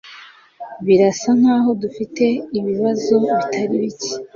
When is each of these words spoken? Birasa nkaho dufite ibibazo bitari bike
Birasa 0.85 1.29
nkaho 1.39 1.69
dufite 1.81 2.25
ibibazo 2.59 3.11
bitari 3.23 3.75
bike 3.83 4.13